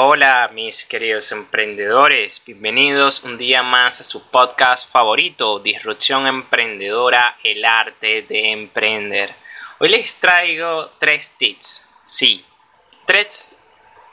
Hola 0.00 0.48
mis 0.54 0.84
queridos 0.84 1.32
emprendedores, 1.32 2.40
bienvenidos 2.46 3.24
un 3.24 3.36
día 3.36 3.64
más 3.64 4.00
a 4.00 4.04
su 4.04 4.30
podcast 4.30 4.88
favorito, 4.88 5.58
Disrupción 5.58 6.28
Emprendedora, 6.28 7.36
el 7.42 7.64
arte 7.64 8.22
de 8.22 8.52
emprender. 8.52 9.34
Hoy 9.80 9.88
les 9.88 10.14
traigo 10.20 10.90
tres 11.00 11.34
tips, 11.36 11.84
sí, 12.04 12.44
tres 13.06 13.56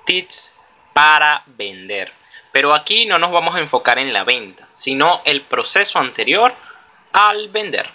tips 0.07 0.55
para 0.91 1.43
vender. 1.45 2.11
Pero 2.51 2.73
aquí 2.73 3.05
no 3.05 3.19
nos 3.19 3.31
vamos 3.31 3.53
a 3.53 3.59
enfocar 3.59 3.99
en 3.99 4.11
la 4.11 4.23
venta, 4.23 4.67
sino 4.73 5.21
el 5.23 5.41
proceso 5.41 5.99
anterior 5.99 6.55
al 7.13 7.49
vender. 7.49 7.87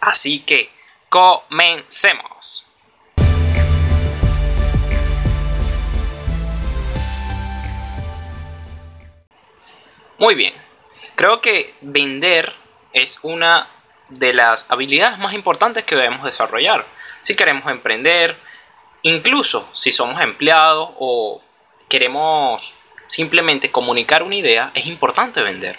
Así 0.00 0.40
que 0.40 0.68
comencemos. 1.08 2.71
Muy 10.22 10.36
bien, 10.36 10.54
creo 11.16 11.40
que 11.40 11.74
vender 11.80 12.52
es 12.92 13.18
una 13.22 13.66
de 14.08 14.32
las 14.32 14.70
habilidades 14.70 15.18
más 15.18 15.34
importantes 15.34 15.82
que 15.82 15.96
debemos 15.96 16.24
desarrollar. 16.24 16.86
Si 17.22 17.34
queremos 17.34 17.68
emprender, 17.68 18.36
incluso 19.02 19.68
si 19.72 19.90
somos 19.90 20.20
empleados 20.20 20.90
o 21.00 21.42
queremos 21.88 22.76
simplemente 23.08 23.72
comunicar 23.72 24.22
una 24.22 24.36
idea, 24.36 24.70
es 24.74 24.86
importante 24.86 25.42
vender. 25.42 25.76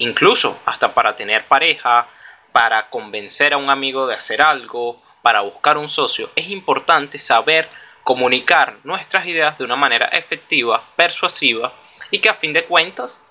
Incluso 0.00 0.58
hasta 0.66 0.92
para 0.92 1.14
tener 1.14 1.46
pareja, 1.46 2.08
para 2.50 2.90
convencer 2.90 3.52
a 3.52 3.58
un 3.58 3.70
amigo 3.70 4.08
de 4.08 4.16
hacer 4.16 4.42
algo, 4.42 5.00
para 5.22 5.42
buscar 5.42 5.78
un 5.78 5.88
socio, 5.88 6.30
es 6.34 6.48
importante 6.48 7.16
saber 7.20 7.68
comunicar 8.02 8.76
nuestras 8.82 9.24
ideas 9.26 9.56
de 9.56 9.62
una 9.62 9.76
manera 9.76 10.06
efectiva, 10.08 10.82
persuasiva 10.96 11.72
y 12.10 12.18
que 12.18 12.28
a 12.28 12.34
fin 12.34 12.52
de 12.52 12.64
cuentas 12.64 13.30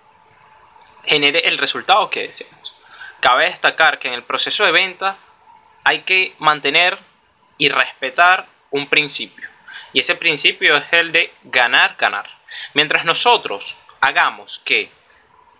genere 1.05 1.39
el 1.47 1.57
resultado 1.57 2.09
que 2.09 2.23
deseamos. 2.23 2.75
Cabe 3.19 3.45
destacar 3.45 3.99
que 3.99 4.09
en 4.09 4.13
el 4.15 4.23
proceso 4.23 4.65
de 4.65 4.71
venta 4.71 5.17
hay 5.83 6.01
que 6.01 6.35
mantener 6.39 6.99
y 7.57 7.69
respetar 7.69 8.47
un 8.71 8.87
principio. 8.87 9.47
Y 9.93 9.99
ese 9.99 10.15
principio 10.15 10.75
es 10.77 10.91
el 10.91 11.11
de 11.11 11.33
ganar, 11.43 11.95
ganar. 11.97 12.29
Mientras 12.73 13.05
nosotros 13.05 13.77
hagamos 14.01 14.61
que 14.65 14.91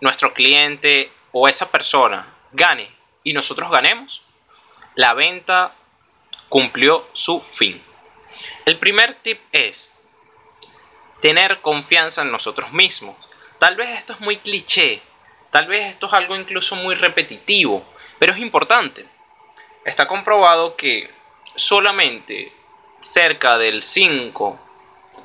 nuestro 0.00 0.34
cliente 0.34 1.10
o 1.32 1.48
esa 1.48 1.70
persona 1.70 2.26
gane 2.52 2.90
y 3.22 3.32
nosotros 3.32 3.70
ganemos, 3.70 4.22
la 4.94 5.14
venta 5.14 5.74
cumplió 6.48 7.08
su 7.12 7.40
fin. 7.40 7.82
El 8.64 8.78
primer 8.78 9.14
tip 9.14 9.40
es 9.52 9.90
tener 11.20 11.60
confianza 11.62 12.22
en 12.22 12.30
nosotros 12.30 12.72
mismos. 12.72 13.16
Tal 13.58 13.76
vez 13.76 13.90
esto 13.98 14.12
es 14.12 14.20
muy 14.20 14.36
cliché, 14.36 15.02
Tal 15.54 15.68
vez 15.68 15.88
esto 15.88 16.08
es 16.08 16.12
algo 16.14 16.34
incluso 16.34 16.74
muy 16.74 16.96
repetitivo, 16.96 17.88
pero 18.18 18.32
es 18.32 18.40
importante. 18.40 19.06
Está 19.84 20.08
comprobado 20.08 20.74
que 20.74 21.08
solamente 21.54 22.52
cerca 23.00 23.56
del 23.56 23.84
5 23.84 24.58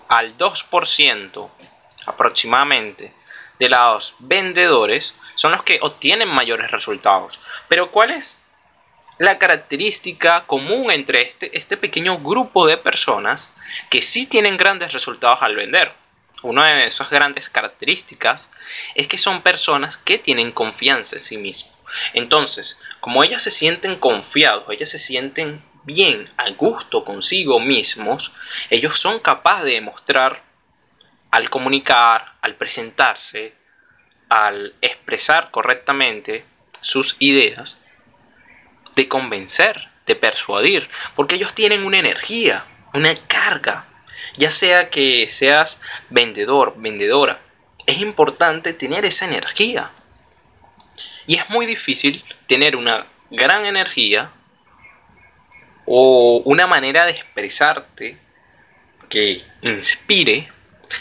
al 0.08 0.38
2% 0.38 1.50
aproximadamente 2.06 3.12
de 3.58 3.70
los 3.70 4.18
vendedores 4.20 5.16
son 5.34 5.52
los 5.52 5.64
que 5.64 5.80
obtienen 5.82 6.30
mayores 6.30 6.70
resultados. 6.70 7.40
Pero 7.68 7.90
¿cuál 7.90 8.12
es 8.12 8.40
la 9.18 9.40
característica 9.40 10.46
común 10.46 10.92
entre 10.92 11.24
este, 11.24 11.58
este 11.58 11.76
pequeño 11.76 12.20
grupo 12.20 12.68
de 12.68 12.78
personas 12.78 13.56
que 13.90 14.04
sí 14.04 14.28
tienen 14.28 14.58
grandes 14.58 14.94
resultados 14.94 15.42
al 15.42 15.56
vender? 15.56 15.99
Una 16.42 16.68
de 16.68 16.88
esas 16.88 17.10
grandes 17.10 17.50
características 17.50 18.50
es 18.96 19.08
que 19.08 19.18
son 19.18 19.42
personas 19.42 19.98
que 19.98 20.18
tienen 20.18 20.52
confianza 20.52 21.16
en 21.16 21.20
sí 21.20 21.38
mismos. 21.38 21.74
Entonces, 22.14 22.80
como 23.00 23.24
ellas 23.24 23.44
se 23.44 23.52
sienten 23.52 23.96
confiados, 23.96 24.66
ellas 24.70 24.90
se 24.90 25.00
sienten 25.00 25.64
bien, 25.84 26.30
al 26.38 26.56
gusto 26.56 27.04
consigo 27.04 27.60
mismos, 27.60 28.32
ellos 28.70 28.98
son 28.98 29.20
capaces 29.20 29.66
de 29.66 29.72
demostrar 29.72 30.44
al 31.32 31.50
comunicar, 31.50 32.34
al 32.42 32.56
presentarse, 32.56 33.54
al 34.30 34.76
expresar 34.82 35.52
correctamente 35.52 36.46
sus 36.82 37.16
ideas, 37.20 37.80
de 38.96 39.08
convencer, 39.08 39.90
de 40.06 40.16
persuadir, 40.16 40.90
porque 41.16 41.36
ellos 41.36 41.54
tienen 41.54 41.86
una 41.86 42.00
energía, 42.00 42.66
una 42.94 43.16
carga 43.16 43.86
ya 44.40 44.52
sea 44.52 44.90
que 44.90 45.28
seas 45.28 45.82
vendedor, 46.10 46.74
vendedora, 46.78 47.42
es 47.86 48.00
importante 48.00 48.72
tener 48.72 49.04
esa 49.04 49.26
energía. 49.26 49.92
Y 51.28 51.36
es 51.36 51.50
muy 51.50 51.66
difícil 51.66 52.24
tener 52.48 52.78
una 52.78 53.06
gran 53.30 53.66
energía 53.66 54.32
o 55.86 56.42
una 56.46 56.68
manera 56.68 57.06
de 57.06 57.12
expresarte 57.12 58.18
que 59.10 59.44
inspire 59.62 60.50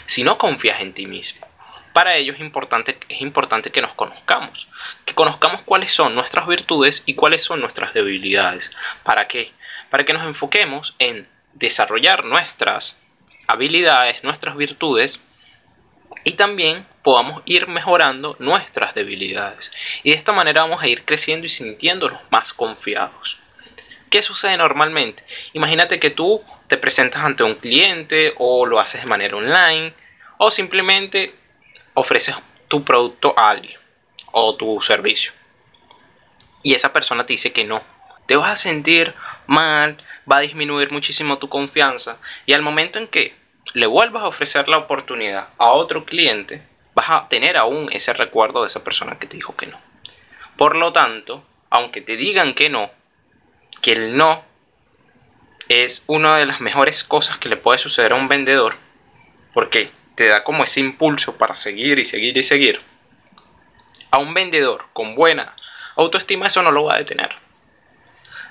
si 0.05 0.23
no 0.23 0.37
confías 0.37 0.81
en 0.81 0.93
ti 0.93 1.05
mismo. 1.05 1.47
Para 1.93 2.17
ello 2.17 2.33
es 2.33 2.41
importante, 2.41 2.99
es 3.07 3.21
importante 3.21 3.71
que 3.71 3.81
nos 3.81 3.93
conozcamos, 3.93 4.67
que 5.05 5.13
conozcamos 5.13 5.61
cuáles 5.61 5.93
son 5.93 6.13
nuestras 6.13 6.45
virtudes 6.45 7.03
y 7.05 7.13
cuáles 7.13 7.41
son 7.41 7.61
nuestras 7.61 7.93
debilidades. 7.93 8.73
¿Para 9.03 9.29
qué? 9.29 9.53
Para 9.89 10.03
que 10.03 10.13
nos 10.13 10.25
enfoquemos 10.25 10.95
en 10.99 11.25
desarrollar 11.53 12.25
nuestras 12.25 12.97
habilidades, 13.49 14.23
nuestras 14.23 14.55
virtudes 14.55 15.21
y 16.23 16.33
también 16.33 16.85
podamos 17.01 17.41
ir 17.45 17.67
mejorando 17.67 18.35
nuestras 18.37 18.93
debilidades. 18.93 19.71
Y 20.03 20.11
de 20.11 20.17
esta 20.17 20.31
manera 20.31 20.61
vamos 20.61 20.83
a 20.83 20.87
ir 20.87 21.03
creciendo 21.03 21.47
y 21.47 21.49
sintiéndonos 21.49 22.21
más 22.29 22.53
confiados. 22.53 23.37
¿Qué 24.11 24.21
sucede 24.21 24.55
normalmente? 24.55 25.23
Imagínate 25.53 25.99
que 25.99 26.11
tú 26.11 26.43
te 26.67 26.77
presentas 26.77 27.23
ante 27.23 27.43
un 27.43 27.55
cliente 27.55 28.33
o 28.37 28.67
lo 28.67 28.79
haces 28.79 29.01
de 29.01 29.07
manera 29.07 29.35
online 29.35 29.93
o 30.37 30.51
simplemente 30.51 31.33
ofreces 31.95 32.35
tu 32.67 32.83
producto 32.83 33.33
a 33.35 33.49
alguien 33.49 33.77
o 34.31 34.55
tu 34.55 34.79
servicio. 34.81 35.31
Y 36.61 36.75
esa 36.75 36.93
persona 36.93 37.25
te 37.25 37.33
dice 37.33 37.51
que 37.51 37.63
no. 37.63 37.81
Te 38.27 38.35
vas 38.35 38.51
a 38.51 38.55
sentir 38.55 39.15
mal, 39.47 39.97
va 40.31 40.37
a 40.37 40.41
disminuir 40.41 40.91
muchísimo 40.91 41.39
tu 41.39 41.49
confianza 41.49 42.19
y 42.45 42.53
al 42.53 42.61
momento 42.61 42.99
en 42.99 43.07
que 43.07 43.38
le 43.73 43.85
vuelvas 43.85 44.23
a 44.23 44.27
ofrecer 44.27 44.67
la 44.67 44.77
oportunidad 44.77 45.49
a 45.57 45.71
otro 45.71 46.05
cliente, 46.05 46.63
vas 46.95 47.09
a 47.09 47.29
tener 47.29 47.57
aún 47.57 47.87
ese 47.91 48.13
recuerdo 48.13 48.61
de 48.61 48.67
esa 48.67 48.83
persona 48.83 49.19
que 49.19 49.27
te 49.27 49.37
dijo 49.37 49.55
que 49.55 49.67
no. 49.67 49.79
Por 50.57 50.75
lo 50.75 50.91
tanto, 50.91 51.43
aunque 51.69 52.01
te 52.01 52.17
digan 52.17 52.53
que 52.53 52.69
no, 52.69 52.91
que 53.81 53.93
el 53.93 54.17
no 54.17 54.43
es 55.69 56.03
una 56.07 56.37
de 56.37 56.45
las 56.45 56.61
mejores 56.61 57.03
cosas 57.03 57.37
que 57.37 57.49
le 57.49 57.57
puede 57.57 57.77
suceder 57.77 58.11
a 58.11 58.15
un 58.15 58.27
vendedor, 58.27 58.75
porque 59.53 59.91
te 60.15 60.27
da 60.27 60.43
como 60.43 60.63
ese 60.63 60.79
impulso 60.79 61.37
para 61.37 61.55
seguir 61.55 61.99
y 61.99 62.05
seguir 62.05 62.35
y 62.37 62.43
seguir. 62.43 62.81
A 64.11 64.17
un 64.17 64.33
vendedor 64.33 64.85
con 64.93 65.15
buena 65.15 65.53
autoestima 65.95 66.47
eso 66.47 66.63
no 66.63 66.71
lo 66.71 66.85
va 66.85 66.95
a 66.95 66.97
detener. 66.97 67.29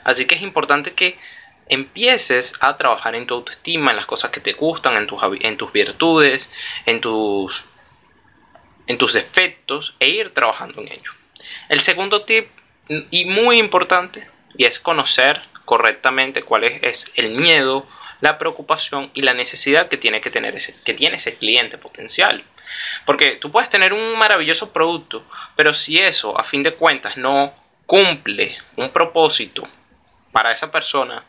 Así 0.04 0.26
que 0.26 0.36
es 0.36 0.42
importante 0.42 0.94
que 0.94 1.18
empieces 1.68 2.54
a 2.60 2.76
trabajar 2.76 3.14
en 3.14 3.26
tu 3.26 3.34
autoestima, 3.34 3.90
en 3.90 3.96
las 3.96 4.06
cosas 4.06 4.30
que 4.30 4.40
te 4.40 4.52
gustan, 4.52 4.96
en 4.96 5.06
tus, 5.06 5.22
en 5.40 5.56
tus 5.56 5.72
virtudes, 5.72 6.50
en 6.86 7.00
tus, 7.00 7.64
en 8.86 8.98
tus 8.98 9.12
defectos 9.12 9.94
e 10.00 10.08
ir 10.08 10.32
trabajando 10.34 10.80
en 10.80 10.92
ello. 10.92 11.12
El 11.68 11.80
segundo 11.80 12.22
tip 12.22 12.48
y 12.88 13.26
muy 13.26 13.58
importante 13.58 14.28
y 14.56 14.64
es 14.64 14.78
conocer 14.78 15.42
correctamente 15.64 16.42
cuál 16.42 16.64
es, 16.64 16.82
es, 16.82 17.12
el 17.16 17.30
miedo, 17.30 17.86
la 18.20 18.38
preocupación 18.38 19.10
y 19.14 19.22
la 19.22 19.34
necesidad 19.34 19.88
que 19.88 19.96
tiene 19.96 20.20
que 20.20 20.30
tener 20.30 20.56
ese, 20.56 20.74
que 20.84 20.94
tiene 20.94 21.18
ese 21.18 21.36
cliente 21.36 21.78
potencial. 21.78 22.44
Porque 23.04 23.32
tú 23.32 23.50
puedes 23.50 23.70
tener 23.70 23.92
un 23.92 24.16
maravilloso 24.18 24.72
producto, 24.72 25.24
pero 25.56 25.72
si 25.74 25.98
eso 25.98 26.38
a 26.38 26.44
fin 26.44 26.62
de 26.62 26.74
cuentas 26.74 27.16
no 27.16 27.54
cumple 27.86 28.56
un 28.76 28.90
propósito 28.90 29.66
para 30.32 30.52
esa 30.52 30.70
persona, 30.70 31.24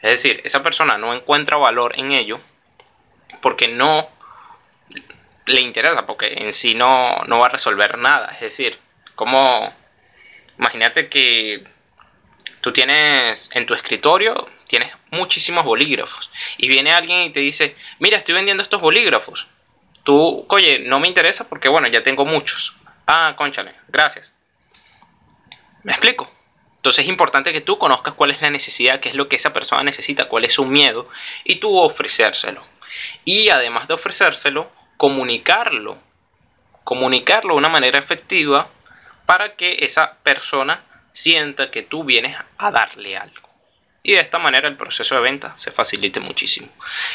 es 0.00 0.10
decir, 0.10 0.40
esa 0.44 0.62
persona 0.62 0.96
no 0.96 1.14
encuentra 1.14 1.56
valor 1.56 1.98
en 1.98 2.12
ello 2.12 2.40
porque 3.40 3.68
no 3.68 4.08
le 5.46 5.60
interesa, 5.60 6.06
porque 6.06 6.34
en 6.38 6.52
sí 6.52 6.74
no, 6.74 7.22
no 7.26 7.40
va 7.40 7.46
a 7.46 7.50
resolver 7.50 7.98
nada. 7.98 8.28
Es 8.34 8.40
decir, 8.40 8.78
como 9.14 9.72
imagínate 10.58 11.08
que 11.08 11.64
tú 12.60 12.72
tienes 12.72 13.50
en 13.54 13.66
tu 13.66 13.74
escritorio, 13.74 14.48
tienes 14.68 14.92
muchísimos 15.10 15.64
bolígrafos 15.64 16.30
y 16.58 16.68
viene 16.68 16.92
alguien 16.92 17.22
y 17.22 17.30
te 17.30 17.40
dice, 17.40 17.74
mira, 17.98 18.16
estoy 18.18 18.34
vendiendo 18.34 18.62
estos 18.62 18.80
bolígrafos. 18.80 19.46
Tú, 20.04 20.46
oye, 20.48 20.80
no 20.80 21.00
me 21.00 21.08
interesa 21.08 21.48
porque 21.48 21.68
bueno, 21.68 21.88
ya 21.88 22.02
tengo 22.02 22.24
muchos. 22.24 22.74
Ah, 23.06 23.34
conchale, 23.36 23.74
gracias. 23.88 24.34
¿Me 25.82 25.92
explico? 25.92 26.30
Entonces 26.78 27.04
es 27.04 27.08
importante 27.08 27.52
que 27.52 27.60
tú 27.60 27.76
conozcas 27.76 28.14
cuál 28.14 28.30
es 28.30 28.40
la 28.40 28.50
necesidad, 28.50 29.00
qué 29.00 29.08
es 29.08 29.14
lo 29.16 29.28
que 29.28 29.36
esa 29.36 29.52
persona 29.52 29.82
necesita, 29.82 30.28
cuál 30.28 30.44
es 30.44 30.54
su 30.54 30.64
miedo 30.64 31.08
y 31.44 31.56
tú 31.56 31.76
ofrecérselo. 31.76 32.64
Y 33.24 33.50
además 33.50 33.88
de 33.88 33.94
ofrecérselo, 33.94 34.70
comunicarlo, 34.96 35.98
comunicarlo 36.84 37.54
de 37.54 37.58
una 37.58 37.68
manera 37.68 37.98
efectiva 37.98 38.68
para 39.26 39.56
que 39.56 39.78
esa 39.80 40.18
persona 40.22 40.84
sienta 41.12 41.70
que 41.70 41.82
tú 41.82 42.04
vienes 42.04 42.36
a 42.58 42.70
darle 42.70 43.16
algo. 43.16 43.48
Y 44.04 44.12
de 44.12 44.20
esta 44.20 44.38
manera 44.38 44.68
el 44.68 44.76
proceso 44.76 45.16
de 45.16 45.20
venta 45.20 45.52
se 45.58 45.72
facilite 45.72 46.20
muchísimo. 46.20 46.68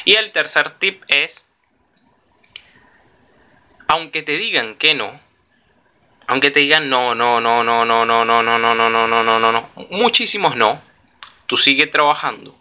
Y 0.03 0.15
el 0.15 0.31
tercer 0.33 0.71
tip 0.71 1.03
es, 1.07 1.45
aunque 3.87 4.23
te 4.23 4.37
digan 4.37 4.75
que 4.75 4.93
no, 4.93 5.19
aunque 6.27 6.51
te 6.51 6.61
digan 6.61 6.89
no, 6.89 7.15
no, 7.15 7.41
no, 7.41 7.63
no, 7.63 7.85
no, 7.85 8.05
no, 8.05 8.25
no, 8.25 8.25
no, 8.25 8.43
no, 8.43 8.75
no, 8.75 8.89
no, 8.89 9.07
no, 9.07 9.23
no, 9.23 9.39
no, 9.39 9.51
no, 9.51 9.69
muchísimos 9.89 10.55
no, 10.55 10.81
tú 11.47 11.57
sigue 11.57 11.87
trabajando. 11.87 12.57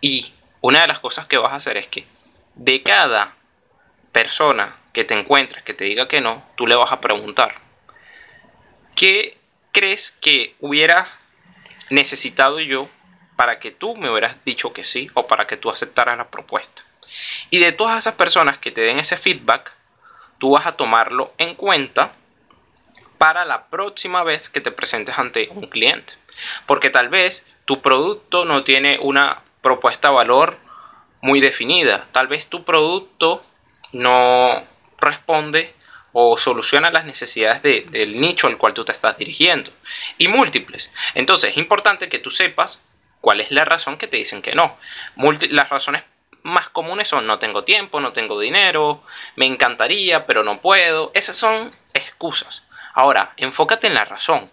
Y 0.00 0.32
una 0.60 0.82
de 0.82 0.88
las 0.88 0.98
cosas 0.98 1.26
que 1.26 1.38
vas 1.38 1.52
a 1.52 1.56
hacer 1.56 1.76
es 1.76 1.86
que 1.86 2.06
de 2.54 2.82
cada 2.82 3.34
persona 4.12 4.76
que 4.92 5.04
te 5.04 5.14
encuentres 5.14 5.62
que 5.62 5.74
te 5.74 5.84
diga 5.84 6.08
que 6.08 6.20
no, 6.20 6.44
tú 6.56 6.66
le 6.66 6.74
vas 6.74 6.92
a 6.92 7.00
preguntar, 7.00 7.54
¿qué 8.96 9.38
crees 9.72 10.10
que 10.10 10.56
hubiera 10.60 11.06
necesitado 11.90 12.60
yo 12.60 12.88
para 13.36 13.58
que 13.58 13.70
tú 13.70 13.96
me 13.96 14.10
hubieras 14.10 14.36
dicho 14.44 14.72
que 14.72 14.84
sí 14.84 15.10
o 15.14 15.26
para 15.26 15.46
que 15.46 15.56
tú 15.56 15.70
aceptaras 15.70 16.18
la 16.18 16.28
propuesta? 16.28 16.82
Y 17.50 17.58
de 17.58 17.72
todas 17.72 17.98
esas 17.98 18.14
personas 18.14 18.58
que 18.58 18.70
te 18.70 18.82
den 18.82 18.98
ese 18.98 19.16
feedback, 19.16 19.72
tú 20.38 20.50
vas 20.50 20.66
a 20.66 20.76
tomarlo 20.76 21.32
en 21.38 21.54
cuenta 21.54 22.12
para 23.20 23.44
la 23.44 23.66
próxima 23.66 24.24
vez 24.24 24.48
que 24.48 24.62
te 24.62 24.70
presentes 24.70 25.18
ante 25.18 25.50
un 25.50 25.66
cliente. 25.66 26.14
Porque 26.64 26.88
tal 26.88 27.10
vez 27.10 27.46
tu 27.66 27.82
producto 27.82 28.46
no 28.46 28.64
tiene 28.64 28.98
una 28.98 29.42
propuesta 29.60 30.08
de 30.08 30.14
valor 30.14 30.56
muy 31.20 31.40
definida. 31.40 32.06
Tal 32.12 32.28
vez 32.28 32.48
tu 32.48 32.64
producto 32.64 33.44
no 33.92 34.66
responde 34.98 35.74
o 36.14 36.38
soluciona 36.38 36.90
las 36.90 37.04
necesidades 37.04 37.60
del 37.90 38.18
nicho 38.18 38.46
al 38.46 38.56
cual 38.56 38.72
tú 38.72 38.86
te 38.86 38.92
estás 38.92 39.18
dirigiendo. 39.18 39.70
Y 40.16 40.28
múltiples. 40.28 40.90
Entonces 41.12 41.50
es 41.50 41.56
importante 41.58 42.08
que 42.08 42.20
tú 42.20 42.30
sepas 42.30 42.82
cuál 43.20 43.42
es 43.42 43.50
la 43.50 43.66
razón 43.66 43.98
que 43.98 44.06
te 44.06 44.16
dicen 44.16 44.40
que 44.40 44.54
no. 44.54 44.78
las 45.50 45.68
razones 45.68 46.04
más 46.42 46.70
comunes 46.70 47.08
son 47.08 47.26
no 47.26 47.38
tengo 47.38 47.64
tiempo, 47.64 48.00
no 48.00 48.14
tengo 48.14 48.40
dinero, 48.40 49.02
me 49.36 49.44
encantaría, 49.44 50.24
pero 50.24 50.42
no 50.42 50.62
puedo. 50.62 51.10
Esas 51.12 51.36
son 51.36 51.76
excusas. 51.92 52.64
Ahora, 52.94 53.32
enfócate 53.36 53.86
en 53.86 53.94
la 53.94 54.04
razón. 54.04 54.50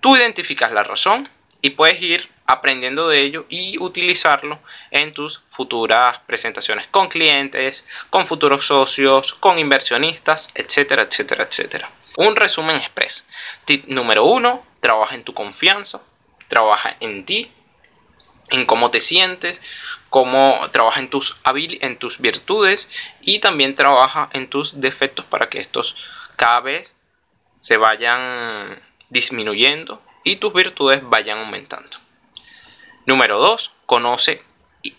Tú 0.00 0.16
identificas 0.16 0.72
la 0.72 0.82
razón 0.82 1.28
y 1.60 1.70
puedes 1.70 2.00
ir 2.00 2.28
aprendiendo 2.46 3.08
de 3.08 3.20
ello 3.20 3.46
y 3.48 3.78
utilizarlo 3.78 4.60
en 4.90 5.12
tus 5.12 5.42
futuras 5.50 6.20
presentaciones 6.20 6.86
con 6.86 7.08
clientes, 7.08 7.84
con 8.10 8.26
futuros 8.26 8.66
socios, 8.66 9.34
con 9.34 9.58
inversionistas, 9.58 10.50
etcétera, 10.54 11.02
etcétera, 11.02 11.44
etcétera. 11.44 11.90
Un 12.16 12.36
resumen 12.36 12.76
express. 12.76 13.26
Tip 13.64 13.86
número 13.88 14.24
uno, 14.24 14.64
trabaja 14.80 15.14
en 15.14 15.24
tu 15.24 15.34
confianza, 15.34 16.02
trabaja 16.48 16.96
en 17.00 17.24
ti, 17.24 17.50
en 18.50 18.64
cómo 18.64 18.90
te 18.90 19.00
sientes, 19.00 19.60
cómo 20.08 20.60
trabaja 20.70 21.00
en 21.00 21.10
tus, 21.10 21.36
en 21.44 21.98
tus 21.98 22.18
virtudes 22.20 22.88
y 23.20 23.40
también 23.40 23.74
trabaja 23.74 24.30
en 24.32 24.48
tus 24.48 24.80
defectos 24.80 25.24
para 25.24 25.48
que 25.48 25.58
estos 25.58 25.96
cada 26.36 26.60
vez 26.60 26.94
se 27.60 27.76
vayan 27.76 28.80
disminuyendo 29.08 30.02
y 30.24 30.36
tus 30.36 30.52
virtudes 30.52 31.00
vayan 31.04 31.38
aumentando. 31.38 31.98
Número 33.06 33.38
2. 33.38 33.72
Conoce 33.86 34.42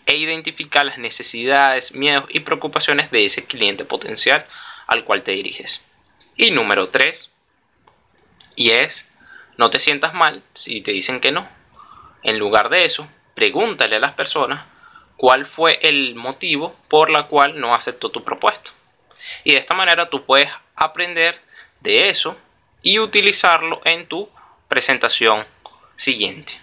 e 0.06 0.16
identifica 0.16 0.84
las 0.84 0.98
necesidades, 0.98 1.92
miedos 1.92 2.24
y 2.30 2.40
preocupaciones 2.40 3.10
de 3.10 3.24
ese 3.24 3.44
cliente 3.44 3.84
potencial 3.84 4.46
al 4.86 5.04
cual 5.04 5.22
te 5.22 5.32
diriges. 5.32 5.84
Y 6.36 6.50
número 6.50 6.88
3. 6.88 7.32
Y 8.56 8.70
es, 8.70 9.08
no 9.56 9.70
te 9.70 9.78
sientas 9.78 10.14
mal 10.14 10.42
si 10.54 10.80
te 10.80 10.92
dicen 10.92 11.20
que 11.20 11.32
no. 11.32 11.48
En 12.22 12.38
lugar 12.38 12.70
de 12.70 12.84
eso, 12.84 13.06
pregúntale 13.34 13.96
a 13.96 14.00
las 14.00 14.12
personas 14.12 14.64
cuál 15.16 15.46
fue 15.46 15.78
el 15.82 16.14
motivo 16.14 16.74
por 16.88 17.10
la 17.10 17.24
cual 17.26 17.60
no 17.60 17.74
aceptó 17.74 18.10
tu 18.10 18.24
propuesta. 18.24 18.70
Y 19.44 19.52
de 19.52 19.58
esta 19.58 19.74
manera 19.74 20.06
tú 20.06 20.24
puedes 20.24 20.50
aprender 20.76 21.40
de 21.80 22.08
eso 22.08 22.36
y 22.88 22.98
utilizarlo 22.98 23.80
en 23.84 24.06
tu 24.06 24.28
presentación 24.68 25.46
siguiente. 25.96 26.54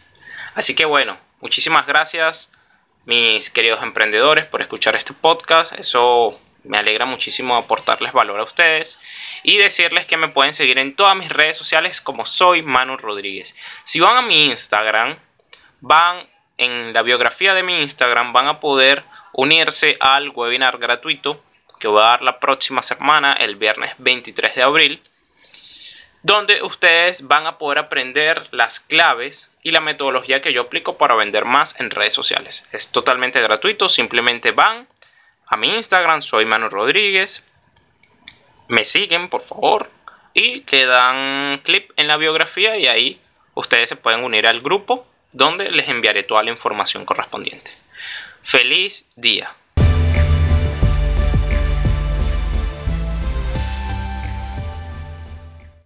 Así 0.55 0.75
que 0.75 0.85
bueno, 0.85 1.17
Muchísimas 1.45 1.85
gracias, 1.85 2.51
mis 3.05 3.51
queridos 3.51 3.83
emprendedores, 3.83 4.45
por 4.45 4.61
escuchar 4.61 4.95
este 4.95 5.13
podcast. 5.13 5.77
Eso 5.77 6.39
me 6.63 6.79
alegra 6.79 7.05
muchísimo 7.05 7.55
aportarles 7.55 8.13
valor 8.13 8.39
a 8.39 8.43
ustedes 8.43 8.99
y 9.43 9.57
decirles 9.57 10.07
que 10.07 10.17
me 10.17 10.29
pueden 10.29 10.53
seguir 10.53 10.79
en 10.79 10.95
todas 10.95 11.15
mis 11.15 11.29
redes 11.29 11.55
sociales 11.55 12.01
como 12.01 12.25
soy 12.25 12.63
Manu 12.63 12.97
Rodríguez. 12.97 13.55
Si 13.83 13.99
van 13.99 14.17
a 14.17 14.21
mi 14.23 14.47
Instagram, 14.47 15.19
van 15.81 16.27
en 16.57 16.93
la 16.93 17.03
biografía 17.03 17.53
de 17.53 17.61
mi 17.61 17.79
Instagram, 17.83 18.33
van 18.33 18.47
a 18.47 18.59
poder 18.59 19.03
unirse 19.33 19.97
al 19.99 20.29
webinar 20.29 20.79
gratuito 20.79 21.43
que 21.79 21.87
voy 21.87 22.01
a 22.01 22.05
dar 22.05 22.21
la 22.23 22.39
próxima 22.39 22.81
semana, 22.81 23.33
el 23.33 23.55
viernes 23.55 23.93
23 23.99 24.55
de 24.55 24.63
abril 24.63 25.03
donde 26.25 26.63
ustedes 26.63 27.27
van 27.27 27.45
a 27.45 27.59
poder 27.59 27.77
aprender 27.77 28.47
las 28.49 28.79
claves 28.79 29.51
y 29.61 29.69
la 29.69 29.79
metodología 29.79 30.41
que 30.41 30.53
yo 30.53 30.63
aplico 30.63 30.97
para 30.97 31.13
vender 31.13 31.45
más 31.45 31.79
en 31.79 31.91
redes 31.91 32.15
sociales. 32.15 32.65
Es 32.71 32.91
totalmente 32.91 33.39
gratuito, 33.41 33.87
simplemente 33.87 34.49
van 34.49 34.87
a 35.45 35.55
mi 35.55 35.75
Instagram, 35.75 36.23
soy 36.23 36.45
Manu 36.45 36.69
Rodríguez, 36.69 37.43
me 38.69 38.85
siguen 38.85 39.29
por 39.29 39.43
favor 39.43 39.91
y 40.33 40.63
le 40.71 40.87
dan 40.87 41.61
clip 41.63 41.91
en 41.95 42.07
la 42.07 42.17
biografía 42.17 42.75
y 42.75 42.87
ahí 42.87 43.21
ustedes 43.53 43.89
se 43.89 43.95
pueden 43.95 44.23
unir 44.23 44.47
al 44.47 44.61
grupo 44.61 45.05
donde 45.31 45.69
les 45.69 45.89
enviaré 45.89 46.23
toda 46.23 46.41
la 46.41 46.49
información 46.49 47.05
correspondiente. 47.05 47.69
Feliz 48.41 49.11
día. 49.15 49.53